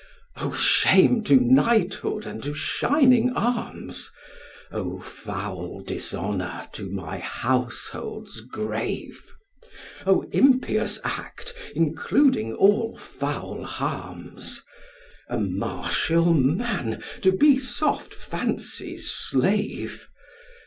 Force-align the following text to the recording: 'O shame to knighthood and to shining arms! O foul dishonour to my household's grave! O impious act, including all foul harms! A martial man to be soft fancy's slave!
'O 0.37 0.51
shame 0.51 1.23
to 1.25 1.35
knighthood 1.39 2.25
and 2.25 2.41
to 2.41 2.55
shining 2.55 3.33
arms! 3.33 4.09
O 4.71 4.99
foul 4.99 5.81
dishonour 5.81 6.67
to 6.73 6.89
my 6.89 7.19
household's 7.19 8.41
grave! 8.41 9.35
O 10.07 10.23
impious 10.31 10.99
act, 11.03 11.53
including 11.75 12.55
all 12.55 12.97
foul 12.97 13.63
harms! 13.63 14.63
A 15.29 15.37
martial 15.39 16.33
man 16.33 17.03
to 17.21 17.31
be 17.31 17.55
soft 17.55 18.15
fancy's 18.15 19.07
slave! 19.11 20.07